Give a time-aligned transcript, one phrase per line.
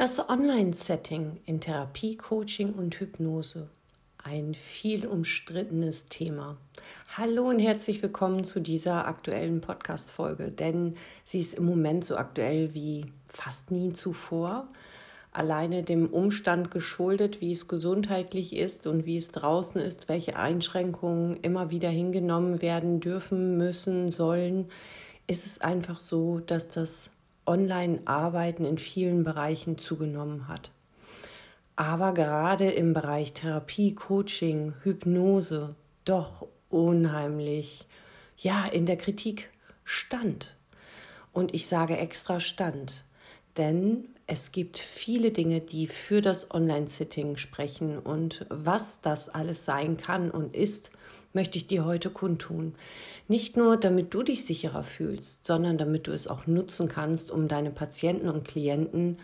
[0.00, 3.68] Das Online-Setting in Therapie, Coaching und Hypnose.
[4.24, 6.56] Ein viel umstrittenes Thema.
[7.18, 12.72] Hallo und herzlich willkommen zu dieser aktuellen Podcast-Folge, denn sie ist im Moment so aktuell
[12.72, 14.68] wie fast nie zuvor.
[15.32, 21.36] Alleine dem Umstand geschuldet, wie es gesundheitlich ist und wie es draußen ist, welche Einschränkungen
[21.42, 24.70] immer wieder hingenommen werden dürfen, müssen, sollen,
[25.26, 27.10] ist es einfach so, dass das
[27.50, 30.70] Online-Arbeiten in vielen Bereichen zugenommen hat.
[31.74, 35.74] Aber gerade im Bereich Therapie, Coaching, Hypnose
[36.04, 37.88] doch unheimlich,
[38.36, 39.50] ja, in der Kritik
[39.82, 40.54] stand.
[41.32, 43.04] Und ich sage extra stand,
[43.56, 49.96] denn es gibt viele Dinge, die für das Online-Sitting sprechen und was das alles sein
[49.96, 50.92] kann und ist,
[51.32, 52.74] möchte ich dir heute kundtun.
[53.28, 57.48] Nicht nur, damit du dich sicherer fühlst, sondern damit du es auch nutzen kannst, um
[57.48, 59.18] deine Patienten und Klienten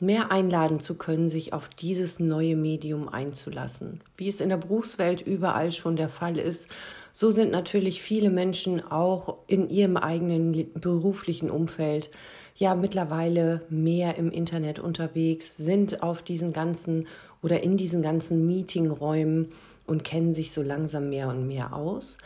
[0.00, 4.00] mehr einladen zu können, sich auf dieses neue Medium einzulassen.
[4.16, 6.68] Wie es in der Berufswelt überall schon der Fall ist,
[7.12, 12.10] so sind natürlich viele Menschen auch in ihrem eigenen beruflichen Umfeld
[12.56, 17.06] ja mittlerweile mehr im Internet unterwegs, sind auf diesen ganzen
[17.42, 19.48] oder in diesen ganzen Meetingräumen
[19.86, 22.18] und kennen sich so langsam mehr und mehr aus.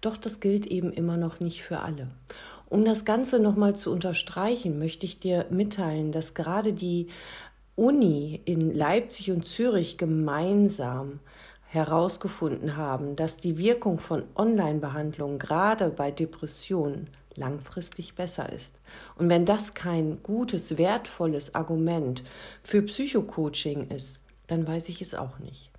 [0.00, 2.08] Doch das gilt eben immer noch nicht für alle.
[2.68, 7.08] Um das Ganze nochmal zu unterstreichen, möchte ich dir mitteilen, dass gerade die
[7.76, 11.20] Uni in Leipzig und Zürich gemeinsam
[11.68, 18.80] herausgefunden haben, dass die Wirkung von Online-Behandlungen gerade bei Depressionen langfristig besser ist.
[19.16, 22.22] Und wenn das kein gutes, wertvolles Argument
[22.62, 25.70] für Psychocoaching ist, dann weiß ich es auch nicht.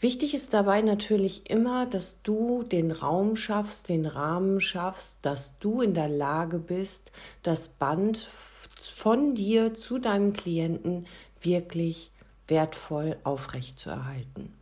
[0.00, 5.80] Wichtig ist dabei natürlich immer, dass du den Raum schaffst, den Rahmen schaffst, dass du
[5.80, 7.10] in der Lage bist,
[7.42, 11.06] das Band von dir zu deinem Klienten
[11.42, 12.12] wirklich
[12.46, 14.54] wertvoll aufrechtzuerhalten.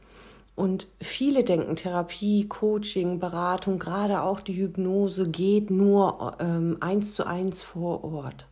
[0.55, 7.27] Und viele denken, Therapie, Coaching, Beratung, gerade auch die Hypnose geht nur ähm, eins zu
[7.27, 8.49] eins vor Ort.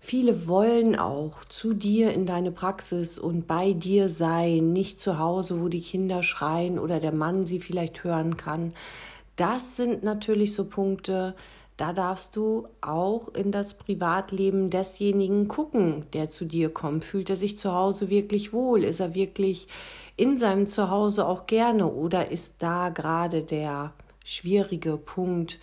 [0.00, 5.60] Viele wollen auch zu dir in deine Praxis und bei dir sein, nicht zu Hause,
[5.60, 8.72] wo die Kinder schreien oder der Mann sie vielleicht hören kann.
[9.36, 11.34] Das sind natürlich so Punkte,
[11.78, 17.04] da darfst du auch in das Privatleben desjenigen gucken, der zu dir kommt.
[17.04, 18.82] Fühlt er sich zu Hause wirklich wohl?
[18.82, 19.68] Ist er wirklich
[20.16, 21.86] in seinem Zuhause auch gerne?
[21.86, 23.92] Oder ist da gerade der
[24.24, 25.60] schwierige Punkt,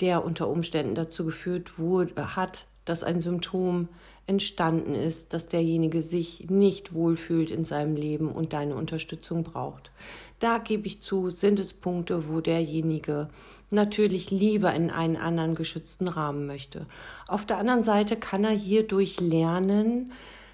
[0.00, 3.88] der unter Umständen dazu geführt wurde, hat, dass ein Symptom
[4.26, 9.90] entstanden ist, dass derjenige sich nicht wohlfühlt in seinem Leben und deine Unterstützung braucht.
[10.38, 13.28] Da gebe ich zu, sind es Punkte, wo derjenige
[13.70, 16.86] natürlich lieber in einen anderen geschützten Rahmen möchte.
[17.26, 20.12] Auf der anderen Seite kann er hierdurch lernen,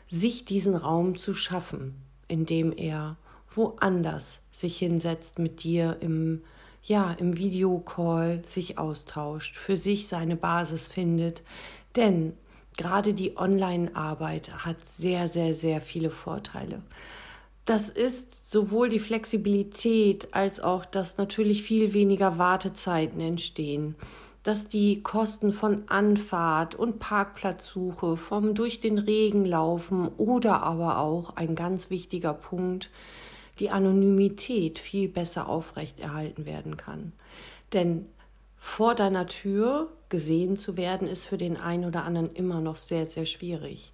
[0.08, 1.94] sich diesen Raum zu schaffen,
[2.26, 3.16] indem er
[3.48, 6.42] woanders sich hinsetzt mit dir im
[6.82, 11.42] ja, im Videocall sich austauscht, für sich seine Basis findet,
[11.96, 12.34] denn
[12.76, 16.82] gerade die Online-Arbeit hat sehr, sehr, sehr viele Vorteile.
[17.66, 23.94] Das ist sowohl die Flexibilität als auch, dass natürlich viel weniger Wartezeiten entstehen,
[24.42, 31.36] dass die Kosten von Anfahrt und Parkplatzsuche, vom durch den Regen laufen oder aber auch
[31.36, 32.90] ein ganz wichtiger Punkt,
[33.58, 37.12] die Anonymität viel besser aufrechterhalten werden kann.
[37.74, 38.06] Denn
[38.62, 43.06] vor deiner Tür gesehen zu werden, ist für den einen oder anderen immer noch sehr,
[43.06, 43.92] sehr schwierig.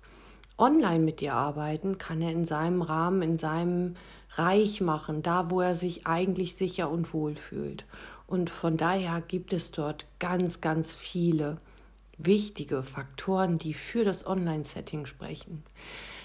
[0.59, 3.95] Online mit dir arbeiten kann er in seinem Rahmen, in seinem
[4.35, 7.87] Reich machen, da wo er sich eigentlich sicher und wohl fühlt.
[8.27, 11.59] Und von daher gibt es dort ganz, ganz viele
[12.19, 15.63] wichtige Faktoren, die für das Online-Setting sprechen.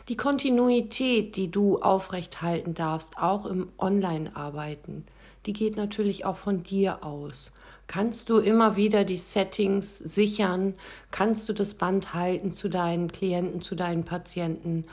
[0.09, 5.05] Die Kontinuität, die du aufrechthalten darfst, auch im Online-Arbeiten,
[5.45, 7.51] die geht natürlich auch von dir aus.
[7.91, 10.75] Kannst du immer wieder die Settings sichern?
[11.11, 14.85] Kannst du das Band halten zu deinen Klienten, zu deinen Patienten?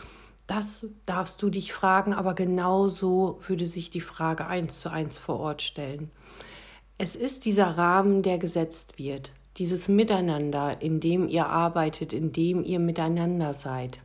[0.49, 5.39] Das darfst du dich fragen, aber genauso würde sich die Frage eins zu eins vor
[5.39, 6.11] Ort stellen.
[6.99, 12.65] Es ist dieser Rahmen, der gesetzt wird, dieses Miteinander, in dem ihr arbeitet, in dem
[12.65, 14.01] ihr miteinander seid.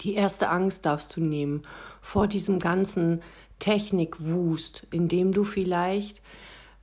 [0.00, 1.60] Die erste Angst darfst du nehmen
[2.00, 3.20] vor diesem ganzen
[3.58, 6.22] Technikwust, in dem du vielleicht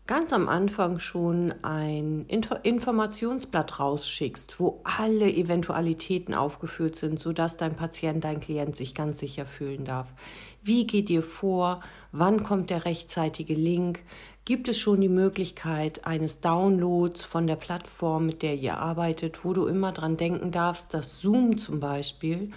[0.10, 2.26] ganz am Anfang schon ein
[2.64, 9.46] Informationsblatt rausschickst, wo alle Eventualitäten aufgeführt sind, sodass dein Patient, dein Klient sich ganz sicher
[9.46, 10.12] fühlen darf.
[10.64, 11.82] Wie geht ihr vor?
[12.12, 14.00] Wann kommt der rechtzeitige Link?
[14.46, 19.54] Gibt es schon die Möglichkeit eines Downloads von der Plattform, mit der ihr arbeitet, wo
[19.54, 22.50] du immer dran denken darfst, dass Zoom zum Beispiel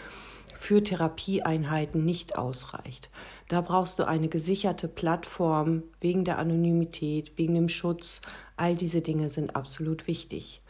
[0.63, 3.11] für Therapieeinheiten nicht ausreicht.
[3.53, 8.23] Da brauchst du eine gesicherte Plattform wegen der Anonymität, wegen dem Schutz.
[8.57, 10.63] All diese Dinge sind absolut wichtig.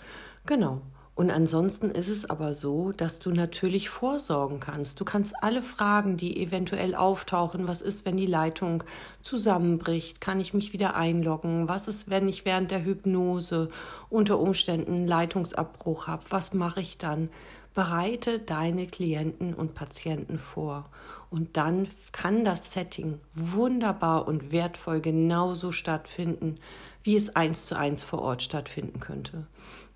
[0.46, 0.82] Genau.
[1.14, 4.98] Und ansonsten ist es aber so, dass du natürlich vorsorgen kannst.
[4.98, 8.82] Du kannst alle Fragen, die eventuell auftauchen, was ist, wenn die Leitung
[9.20, 13.68] zusammenbricht, kann ich mich wieder einloggen, was ist, wenn ich während der Hypnose
[14.10, 17.28] unter Umständen Leitungsabbruch habe, was mache ich dann?
[17.74, 20.90] Bereite deine Klienten und Patienten vor.
[21.30, 26.58] Und dann kann das Setting wunderbar und wertvoll genauso stattfinden,
[27.02, 29.46] wie es eins zu eins vor Ort stattfinden könnte.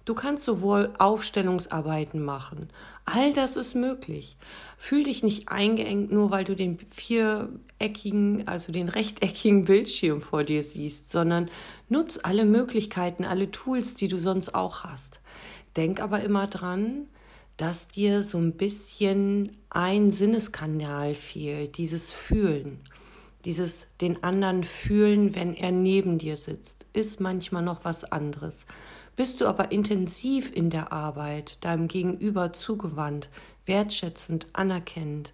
[0.06, 2.70] Du kannst sowohl Aufstellungsarbeiten machen.
[3.05, 4.37] All das ist möglich.
[4.78, 10.62] Fühl dich nicht eingeengt, nur weil du den viereckigen, also den rechteckigen Bildschirm vor dir
[10.62, 11.50] siehst, sondern
[11.88, 15.20] nutz alle Möglichkeiten, alle Tools, die du sonst auch hast.
[15.76, 17.08] Denk aber immer dran,
[17.56, 22.81] dass dir so ein bisschen ein Sinneskanal fehlt, dieses Fühlen.
[23.44, 28.67] Dieses den anderen fühlen, wenn er neben dir sitzt, ist manchmal noch was anderes.
[29.14, 33.31] Bist du aber intensiv in der Arbeit, deinem Gegenüber zugewandt,
[33.64, 35.32] wertschätzend, anerkennend,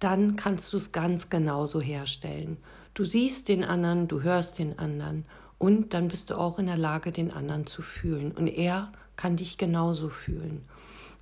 [0.00, 2.56] dann kannst du es ganz genauso herstellen.
[2.94, 5.26] Du siehst den anderen, du hörst den anderen
[5.58, 8.32] und dann bist du auch in der Lage, den anderen zu fühlen.
[8.32, 10.64] Und er kann dich genauso fühlen.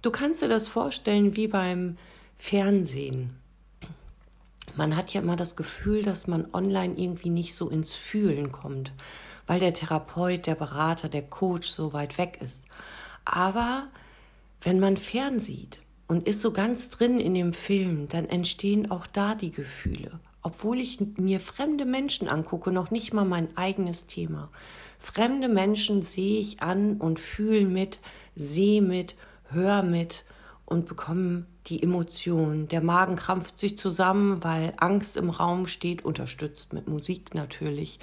[0.08, 1.99] Du kannst dir das vorstellen wie beim
[2.34, 3.37] Fernsehen.
[4.75, 8.93] Man hat ja immer das Gefühl, dass man online irgendwie nicht so ins Fühlen kommt
[9.49, 12.64] weil der Therapeut, der Berater, der Coach so weit weg ist.
[13.25, 13.88] Aber
[14.60, 19.34] wenn man fernsieht und ist so ganz drin in dem Film, dann entstehen auch da
[19.34, 20.20] die Gefühle.
[20.43, 24.50] Obwohl ich mir fremde Menschen angucke, noch nicht mal mein eigenes Thema.
[24.99, 27.99] Fremde Menschen sehe ich an und fühle mit,
[28.37, 29.16] sehe mit,
[29.50, 30.25] höre mit
[30.65, 32.69] und bekomme die Emotionen.
[32.69, 37.99] Der Magen krampft sich zusammen, weil Angst im Raum steht, unterstützt mit Musik natürlich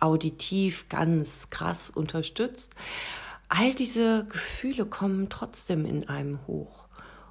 [0.00, 2.74] auditiv ganz krass unterstützt.
[3.48, 6.88] All diese Gefühle kommen trotzdem in einem hoch.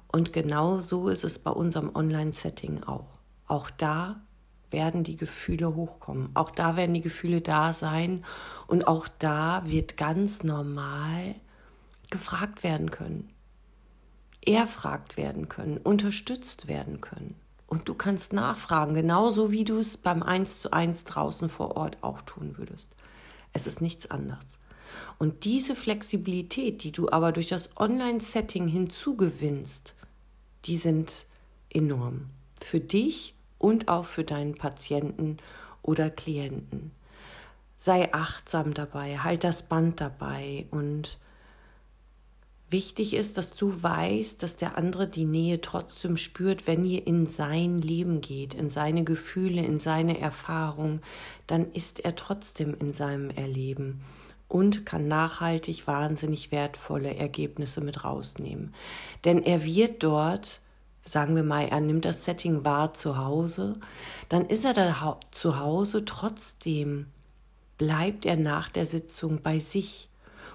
[0.08, 3.18] Und genau so ist es bei unserem Online-Setting auch.
[3.46, 4.22] Auch da
[4.70, 6.30] werden die Gefühle hochkommen.
[6.34, 8.24] Auch da werden die Gefühle da sein.
[8.66, 11.34] Und auch da wird ganz normal
[12.10, 13.33] gefragt werden können.
[14.46, 17.34] Erfragt werden können, unterstützt werden können.
[17.66, 21.98] Und du kannst nachfragen, genauso wie du es beim 1 zu 1 draußen vor Ort
[22.02, 22.94] auch tun würdest.
[23.52, 24.58] Es ist nichts anderes.
[25.18, 29.94] Und diese Flexibilität, die du aber durch das Online-Setting hinzugewinnst,
[30.66, 31.26] die sind
[31.70, 32.30] enorm.
[32.62, 35.38] Für dich und auch für deinen Patienten
[35.82, 36.92] oder Klienten.
[37.76, 41.18] Sei achtsam dabei, halt das Band dabei und
[42.74, 47.24] Wichtig ist, dass du weißt, dass der andere die Nähe trotzdem spürt, wenn ihr in
[47.24, 51.00] sein Leben geht, in seine Gefühle, in seine Erfahrung,
[51.46, 54.00] dann ist er trotzdem in seinem Erleben
[54.48, 58.74] und kann nachhaltig wahnsinnig wertvolle Ergebnisse mit rausnehmen.
[59.24, 60.60] Denn er wird dort,
[61.04, 63.78] sagen wir mal, er nimmt das Setting wahr zu Hause,
[64.28, 67.06] dann ist er da zu Hause, trotzdem
[67.78, 70.08] bleibt er nach der Sitzung bei sich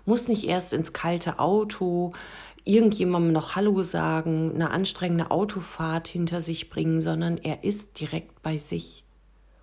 [0.09, 2.13] muss nicht erst ins kalte Auto,
[2.65, 8.57] irgendjemandem noch Hallo sagen, eine anstrengende Autofahrt hinter sich bringen, sondern er ist direkt bei
[8.57, 9.03] sich.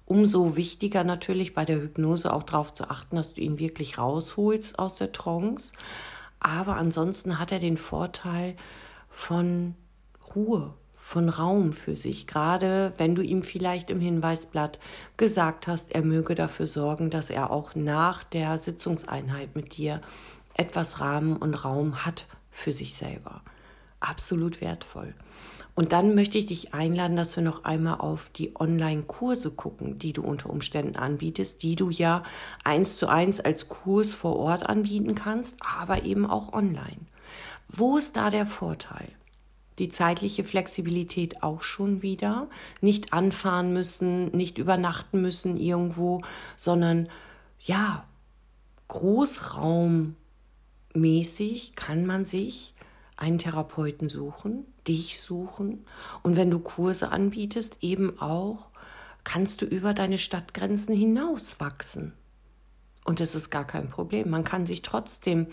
[0.05, 4.79] Umso wichtiger natürlich bei der Hypnose auch darauf zu achten, dass du ihn wirklich rausholst
[4.79, 5.73] aus der Trance.
[6.39, 8.55] Aber ansonsten hat er den Vorteil
[9.11, 9.75] von
[10.37, 14.79] Ruhe, von Raum für sich, gerade wenn du ihm vielleicht im Hinweisblatt
[15.17, 20.01] gesagt hast, er möge dafür sorgen, dass er auch nach der Sitzungseinheit mit dir
[20.57, 23.43] etwas Rahmen und Raum hat für sich selber.
[24.01, 25.15] Absolut wertvoll.
[25.75, 30.15] Und dann möchte ich dich einladen, dass wir noch einmal auf die Online-Kurse gucken, die
[30.15, 32.23] du unter Umständen anbietest, die du ja
[32.65, 37.01] eins zu eins als Kurs vor Ort anbieten kannst, aber eben auch online.
[37.69, 39.09] Wo ist da der Vorteil?
[39.79, 42.49] Die zeitliche Flexibilität auch schon wieder.
[42.81, 46.23] Nicht anfahren müssen, nicht übernachten müssen irgendwo,
[46.57, 47.11] sondern
[47.61, 48.05] ja,
[48.89, 50.15] Großraum
[51.01, 52.75] mäßig kann man sich
[53.17, 55.85] einen Therapeuten suchen, dich suchen
[56.23, 58.71] und wenn du Kurse anbietest, eben auch
[59.25, 62.13] kannst du über deine Stadtgrenzen hinaus wachsen.
[63.05, 64.31] Und das ist gar kein Problem.
[64.31, 65.47] Man kann sich trotzdem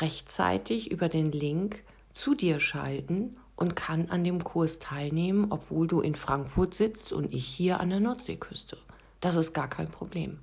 [0.00, 6.00] rechtzeitig über den Link zu dir schalten und kann an dem Kurs teilnehmen, obwohl du
[6.00, 8.76] in Frankfurt sitzt und ich hier an der Nordseeküste.
[9.20, 10.40] Das ist gar kein Problem.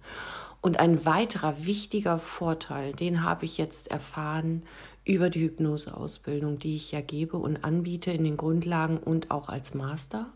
[0.61, 4.63] Und ein weiterer wichtiger Vorteil, den habe ich jetzt erfahren
[5.05, 9.73] über die Hypnoseausbildung, die ich ja gebe und anbiete in den Grundlagen und auch als
[9.73, 10.27] Master.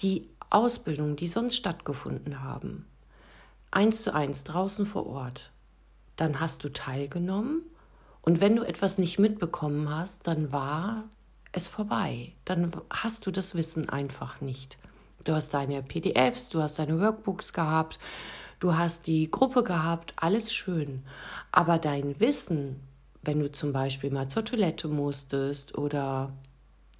[0.00, 2.86] Die Ausbildungen, die sonst stattgefunden haben,
[3.70, 5.50] eins zu eins draußen vor Ort,
[6.16, 7.62] dann hast du teilgenommen
[8.22, 11.04] und wenn du etwas nicht mitbekommen hast, dann war
[11.52, 12.32] es vorbei.
[12.44, 14.78] Dann hast du das Wissen einfach nicht.
[15.24, 17.98] Du hast deine PDFs, du hast deine Workbooks gehabt,
[18.60, 21.02] du hast die Gruppe gehabt, alles schön.
[21.50, 22.76] Aber dein Wissen,
[23.22, 26.32] wenn du zum Beispiel mal zur Toilette musstest oder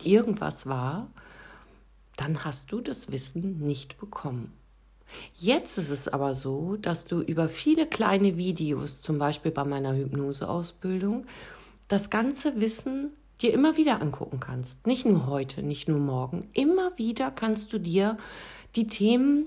[0.02, 1.08] irgendwas war,
[2.16, 4.52] dann hast du das Wissen nicht bekommen.
[5.34, 9.94] Jetzt ist es aber so, dass du über viele kleine Videos, zum Beispiel bei meiner
[9.94, 11.26] Hypnoseausbildung,
[11.88, 14.86] das ganze Wissen dir immer wieder angucken kannst.
[14.86, 16.46] Nicht nur heute, nicht nur morgen.
[16.52, 18.18] Immer wieder kannst du dir
[18.76, 19.46] die Themen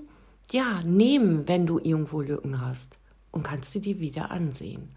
[0.52, 2.96] ja nehmen, wenn du irgendwo Lücken hast
[3.30, 4.88] und kannst sie dir wieder ansehen.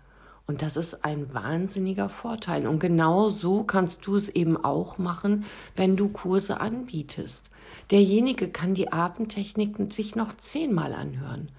[0.45, 2.67] Und das ist ein wahnsinniger Vorteil.
[2.67, 5.43] Und genau so kannst du es eben auch machen,
[5.75, 7.51] wenn du Kurse anbietest.
[7.91, 11.49] Derjenige kann die Atemtechniken sich noch zehnmal anhören.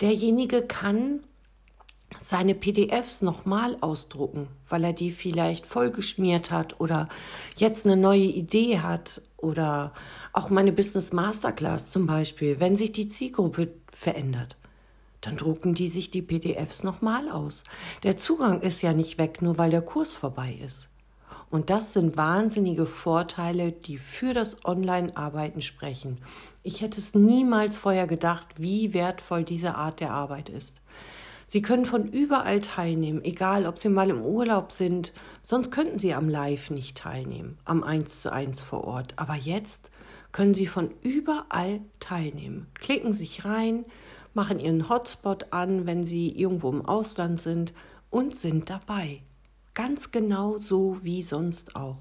[0.00, 1.20] Derjenige kann
[2.18, 7.08] seine PDFs nochmal ausdrucken, weil er die vielleicht vollgeschmiert hat oder
[7.56, 9.92] jetzt eine neue Idee hat oder
[10.32, 14.56] auch meine Business Masterclass zum Beispiel, wenn sich die Zielgruppe verändert
[15.20, 17.64] dann drucken die sich die PDFs nochmal aus.
[18.02, 20.88] Der Zugang ist ja nicht weg, nur weil der Kurs vorbei ist.
[21.50, 26.18] Und das sind wahnsinnige Vorteile, die für das Online-Arbeiten sprechen.
[26.62, 30.80] Ich hätte es niemals vorher gedacht, wie wertvoll diese Art der Arbeit ist.
[31.52, 36.14] Sie können von überall teilnehmen, egal ob Sie mal im Urlaub sind, sonst könnten Sie
[36.14, 39.14] am Live nicht teilnehmen, am 1 zu 1 vor Ort.
[39.16, 39.90] Aber jetzt
[40.30, 42.68] können Sie von überall teilnehmen.
[42.74, 43.84] Klicken sich rein,
[44.32, 47.74] machen ihren Hotspot an, wenn sie irgendwo im Ausland sind
[48.10, 49.24] und sind dabei.
[49.74, 51.98] Ganz genau so wie sonst auch.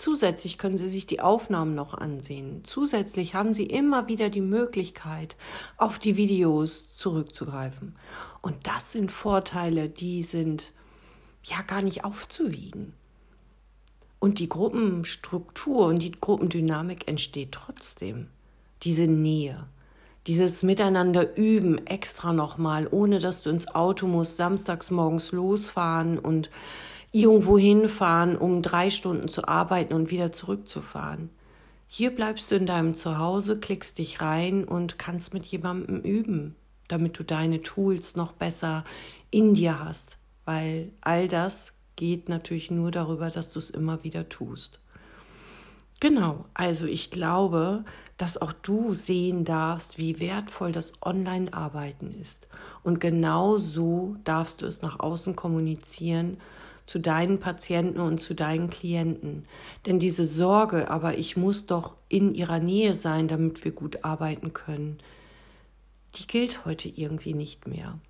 [0.00, 2.64] Zusätzlich können Sie sich die Aufnahmen noch ansehen.
[2.64, 5.36] Zusätzlich haben Sie immer wieder die Möglichkeit,
[5.76, 7.94] auf die Videos zurückzugreifen.
[8.40, 10.72] Und das sind Vorteile, die sind
[11.44, 12.94] ja gar nicht aufzuwiegen.
[14.18, 18.28] Und die Gruppenstruktur und die Gruppendynamik entsteht trotzdem.
[18.82, 19.66] Diese Nähe.
[20.26, 26.48] Dieses Miteinander üben extra nochmal, ohne dass du ins Auto musst, samstags morgens losfahren und
[27.12, 31.30] irgendwo hinfahren, um drei Stunden zu arbeiten und wieder zurückzufahren.
[31.88, 36.54] Hier bleibst du in deinem Zuhause, klickst dich rein und kannst mit jemandem üben,
[36.86, 38.84] damit du deine Tools noch besser
[39.30, 44.28] in dir hast, weil all das geht natürlich nur darüber, dass du es immer wieder
[44.28, 44.78] tust.
[46.00, 47.84] Genau, also ich glaube,
[48.16, 52.48] dass auch du sehen darfst, wie wertvoll das Online-Arbeiten ist.
[52.82, 56.38] Und genau so darfst du es nach außen kommunizieren
[56.90, 59.44] zu deinen Patienten und zu deinen Klienten.
[59.86, 64.52] Denn diese Sorge, aber ich muss doch in ihrer Nähe sein, damit wir gut arbeiten
[64.54, 64.98] können,
[66.16, 68.00] die gilt heute irgendwie nicht mehr.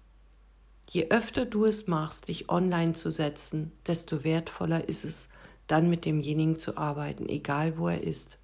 [0.88, 5.28] Je öfter du es machst, dich online zu setzen, desto wertvoller ist es,
[5.66, 8.38] dann mit demjenigen zu arbeiten, egal wo er ist.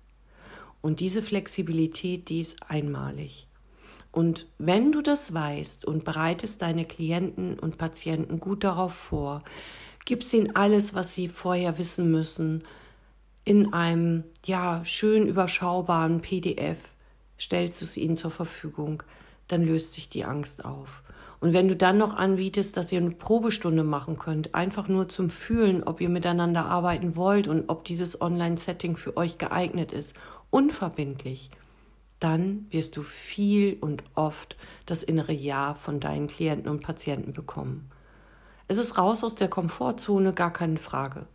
[0.83, 3.49] Und diese Flexibilität, die ist einmalig.
[4.13, 9.43] Und wenn du das weißt und bereitest deine Klienten und Patienten gut darauf vor,
[10.07, 12.65] gibst ihnen alles, was sie vorher wissen müssen,
[13.45, 16.79] in einem ja schön überschaubaren PDF,
[17.39, 19.03] stellst du es ihnen zur Verfügung,
[19.49, 21.03] dann löst sich die Angst auf.
[21.39, 25.29] Und wenn du dann noch anbietest, dass ihr eine Probestunde machen könnt, einfach nur zum
[25.29, 30.15] Fühlen, ob ihr miteinander arbeiten wollt und ob dieses Online-Setting für euch geeignet ist,
[30.51, 31.51] unverbindlich,
[32.21, 37.91] dann wirst du viel und oft das innere Ja von deinen Klienten und Patienten bekommen.
[38.69, 41.27] Es ist raus aus der Komfortzone, gar keine Frage.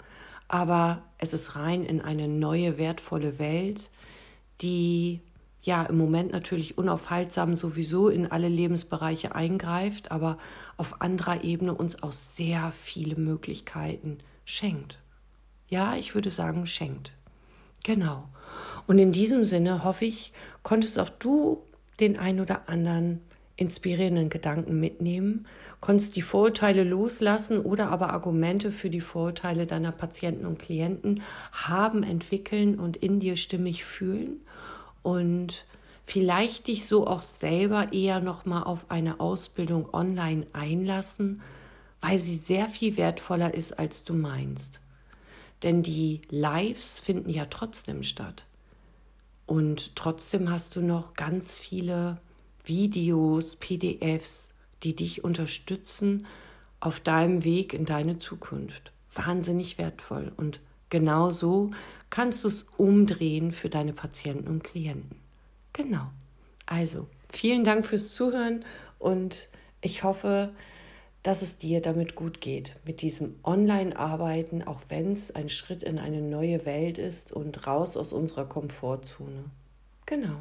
[0.47, 3.89] Aber es ist rein in eine neue, wertvolle Welt,
[4.61, 5.21] die
[5.61, 10.37] ja im Moment natürlich unaufhaltsam sowieso in alle Lebensbereiche eingreift, aber
[10.75, 14.99] auf anderer Ebene uns auch sehr viele Möglichkeiten schenkt.
[15.67, 17.13] Ja, ich würde sagen, schenkt.
[17.83, 18.27] Genau.
[18.87, 20.33] Und in diesem Sinne hoffe ich,
[20.63, 21.63] konntest auch du
[21.99, 23.21] den ein oder anderen
[23.61, 25.45] inspirierenden Gedanken mitnehmen,
[25.79, 32.01] konntest die Vorurteile loslassen oder aber Argumente für die Vorurteile deiner Patienten und Klienten haben,
[32.01, 34.41] entwickeln und in dir stimmig fühlen
[35.03, 35.65] und
[36.03, 41.41] vielleicht dich so auch selber eher noch mal auf eine Ausbildung online einlassen,
[42.01, 44.81] weil sie sehr viel wertvoller ist, als du meinst.
[45.61, 48.45] Denn die Lives finden ja trotzdem statt.
[49.45, 52.17] Und trotzdem hast du noch ganz viele
[52.65, 54.53] Videos, PDFs,
[54.83, 56.25] die dich unterstützen
[56.79, 58.91] auf deinem Weg in deine Zukunft.
[59.13, 60.31] Wahnsinnig wertvoll.
[60.35, 61.71] Und genau so
[62.09, 65.17] kannst du es umdrehen für deine Patienten und Klienten.
[65.73, 66.07] Genau.
[66.65, 68.65] Also, vielen Dank fürs Zuhören
[68.99, 69.49] und
[69.81, 70.53] ich hoffe,
[71.23, 75.99] dass es dir damit gut geht, mit diesem Online-Arbeiten, auch wenn es ein Schritt in
[75.99, 79.45] eine neue Welt ist und raus aus unserer Komfortzone.
[80.05, 80.37] Genau.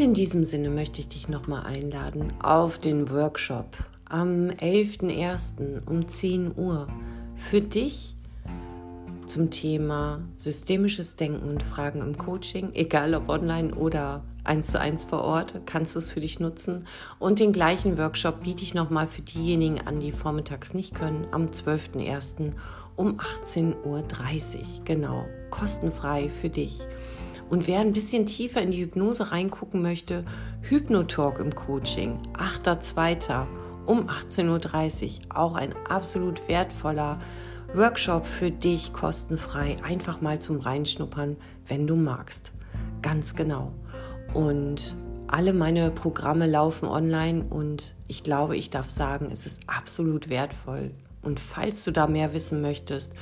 [0.00, 3.66] In diesem Sinne möchte ich dich nochmal einladen auf den Workshop
[4.08, 5.86] am 11.01.
[5.86, 6.88] um 10 Uhr
[7.36, 8.16] für dich
[9.26, 15.04] zum Thema systemisches Denken und Fragen im Coaching, egal ob online oder eins zu eins
[15.04, 16.86] vor Ort, kannst du es für dich nutzen.
[17.18, 21.46] Und den gleichen Workshop biete ich nochmal für diejenigen an, die vormittags nicht können, am
[21.46, 22.52] 12.01.
[22.96, 24.04] um 18.30 Uhr.
[24.84, 26.80] Genau, kostenfrei für dich.
[27.50, 30.24] Und wer ein bisschen tiefer in die Hypnose reingucken möchte,
[30.62, 33.44] Hypnotalk im Coaching, 8.2.
[33.86, 35.36] um 18.30 Uhr.
[35.36, 37.18] Auch ein absolut wertvoller
[37.74, 39.78] Workshop für dich, kostenfrei.
[39.82, 42.52] Einfach mal zum Reinschnuppern, wenn du magst.
[43.02, 43.72] Ganz genau.
[44.32, 44.94] Und
[45.26, 50.92] alle meine Programme laufen online und ich glaube, ich darf sagen, es ist absolut wertvoll.
[51.22, 53.12] Und falls du da mehr wissen möchtest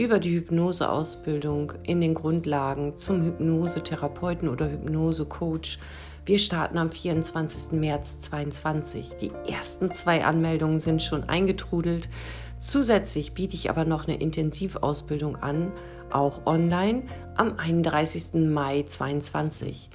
[0.00, 5.78] über die Hypnoseausbildung in den Grundlagen zum Hypnosetherapeuten oder Hypnosecoach.
[6.24, 7.78] Wir starten am 24.
[7.78, 9.16] März 2022.
[9.20, 12.08] Die ersten zwei Anmeldungen sind schon eingetrudelt.
[12.58, 15.70] Zusätzlich biete ich aber noch eine Intensivausbildung an,
[16.10, 17.02] auch online,
[17.36, 18.48] am 31.
[18.50, 19.90] Mai 2022.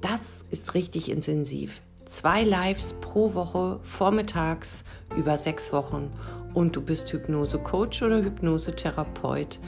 [0.00, 1.82] Das ist richtig intensiv.
[2.04, 4.82] Zwei Lives pro Woche vormittags
[5.16, 6.10] über sechs Wochen
[6.56, 9.60] und du bist Hypnose-Coach oder Hypnose-Therapeut.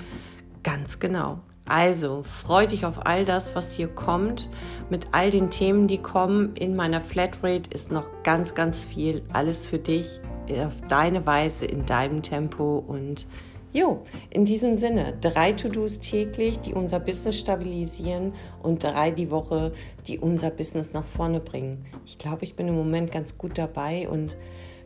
[0.62, 1.40] Ganz genau.
[1.66, 4.48] Also freu dich auf all das, was hier kommt,
[4.88, 6.56] mit all den Themen, die kommen.
[6.56, 9.22] In meiner Flatrate ist noch ganz, ganz viel.
[9.34, 10.22] Alles für dich
[10.64, 13.26] auf deine Weise, in deinem Tempo und
[13.70, 19.72] Jo, in diesem Sinne, drei To-Dos täglich, die unser Business stabilisieren und drei die Woche,
[20.06, 21.84] die unser Business nach vorne bringen.
[22.06, 24.38] Ich glaube, ich bin im Moment ganz gut dabei und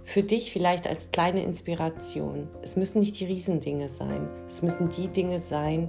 [0.05, 2.49] für dich vielleicht als kleine Inspiration.
[2.63, 4.29] Es müssen nicht die Riesendinge sein.
[4.47, 5.89] Es müssen die Dinge sein,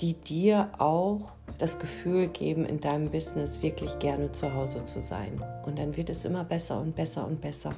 [0.00, 5.42] die dir auch das Gefühl geben, in deinem Business wirklich gerne zu Hause zu sein.
[5.64, 7.74] Und dann wird es immer besser und besser und besser.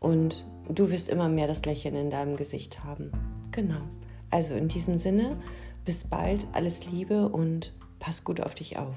[0.00, 3.12] Und du wirst immer mehr das Lächeln in deinem Gesicht haben.
[3.52, 3.82] Genau.
[4.30, 5.36] Also in diesem Sinne,
[5.84, 8.96] bis bald, alles Liebe und pass gut auf dich auf.